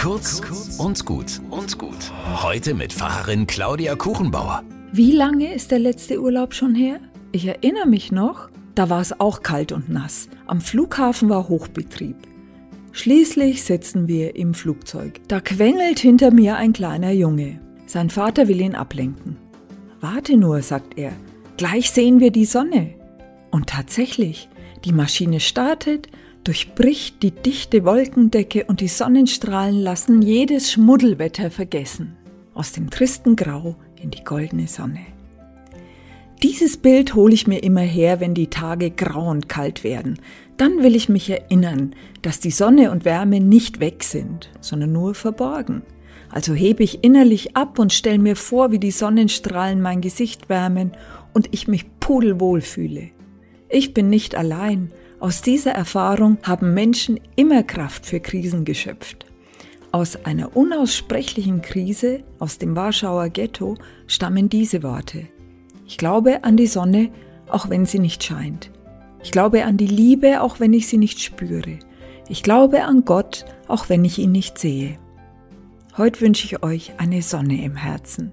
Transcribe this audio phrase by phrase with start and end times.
[0.00, 0.40] Kurz
[0.78, 2.10] und gut und gut.
[2.42, 4.62] Heute mit Pfarrerin Claudia Kuchenbauer.
[4.92, 7.00] Wie lange ist der letzte Urlaub schon her?
[7.32, 10.30] Ich erinnere mich noch, da war es auch kalt und nass.
[10.46, 12.16] Am Flughafen war Hochbetrieb.
[12.92, 15.20] Schließlich sitzen wir im Flugzeug.
[15.28, 17.60] Da quengelt hinter mir ein kleiner Junge.
[17.84, 19.36] Sein Vater will ihn ablenken.
[20.00, 21.12] Warte nur, sagt er.
[21.58, 22.94] Gleich sehen wir die Sonne.
[23.50, 24.48] Und tatsächlich,
[24.86, 26.08] die Maschine startet,
[26.44, 32.16] durchbricht die dichte Wolkendecke und die Sonnenstrahlen lassen jedes Schmuddelwetter vergessen.
[32.54, 35.00] Aus dem tristen Grau in die goldene Sonne.
[36.42, 40.18] Dieses Bild hole ich mir immer her, wenn die Tage grau und kalt werden.
[40.56, 45.14] Dann will ich mich erinnern, dass die Sonne und Wärme nicht weg sind, sondern nur
[45.14, 45.82] verborgen.
[46.30, 50.92] Also hebe ich innerlich ab und stelle mir vor, wie die Sonnenstrahlen mein Gesicht wärmen
[51.34, 53.10] und ich mich pudelwohl fühle.
[53.68, 54.90] Ich bin nicht allein.
[55.20, 59.26] Aus dieser Erfahrung haben Menschen immer Kraft für Krisen geschöpft.
[59.92, 65.26] Aus einer unaussprechlichen Krise aus dem Warschauer Ghetto stammen diese Worte.
[65.86, 67.10] Ich glaube an die Sonne,
[67.50, 68.70] auch wenn sie nicht scheint.
[69.22, 71.78] Ich glaube an die Liebe, auch wenn ich sie nicht spüre.
[72.30, 74.98] Ich glaube an Gott, auch wenn ich ihn nicht sehe.
[75.98, 78.32] Heute wünsche ich euch eine Sonne im Herzen.